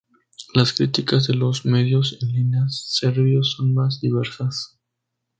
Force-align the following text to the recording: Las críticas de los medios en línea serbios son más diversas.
Las 0.55 0.73
críticas 0.73 1.27
de 1.27 1.35
los 1.35 1.63
medios 1.63 2.17
en 2.23 2.31
línea 2.33 2.63
serbios 2.69 3.51
son 3.55 3.71
más 3.75 4.01
diversas. 4.01 4.79